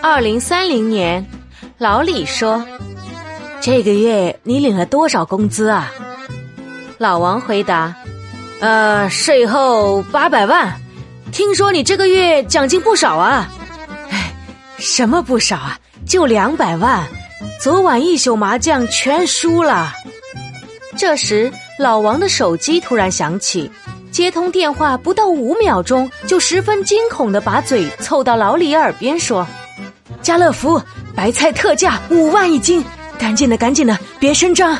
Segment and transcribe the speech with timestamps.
[0.00, 1.26] 二零三零年，
[1.76, 2.64] 老李说
[3.60, 5.92] ：“这个月你领了多少工资啊？”
[6.98, 7.94] 老王回答
[8.60, 10.72] ：“呃，税后八百万。
[11.30, 13.48] 听说你这个月奖金不少啊
[14.10, 14.32] ？”“哎，
[14.78, 15.78] 什么不少啊？
[16.06, 17.06] 就两百万。
[17.60, 19.92] 昨晚一宿麻将全输了。”
[20.96, 23.70] 这时，老王的手机突然响起。
[24.10, 29.46] 接通电话不到五秒钟，就十分惊恐的把嘴凑到老李耳边说
[30.22, 30.80] ：“家乐福
[31.14, 32.84] 白菜特价五万一斤，
[33.18, 34.76] 赶紧的，赶紧的，别声张。”